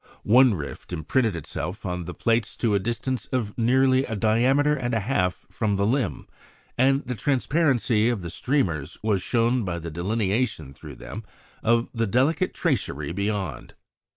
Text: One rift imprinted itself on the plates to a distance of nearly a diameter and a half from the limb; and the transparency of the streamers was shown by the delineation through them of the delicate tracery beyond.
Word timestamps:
One 0.23 0.55
rift 0.55 0.91
imprinted 0.91 1.35
itself 1.35 1.85
on 1.85 2.05
the 2.05 2.15
plates 2.15 2.55
to 2.55 2.73
a 2.73 2.79
distance 2.79 3.27
of 3.27 3.55
nearly 3.55 4.03
a 4.03 4.15
diameter 4.15 4.75
and 4.75 4.95
a 4.95 4.99
half 5.01 5.45
from 5.51 5.75
the 5.75 5.85
limb; 5.85 6.27
and 6.75 7.05
the 7.05 7.13
transparency 7.13 8.09
of 8.09 8.23
the 8.23 8.31
streamers 8.31 8.97
was 9.03 9.21
shown 9.21 9.63
by 9.63 9.77
the 9.77 9.91
delineation 9.91 10.73
through 10.73 10.95
them 10.95 11.23
of 11.61 11.87
the 11.93 12.07
delicate 12.07 12.55
tracery 12.55 13.11
beyond. 13.13 13.75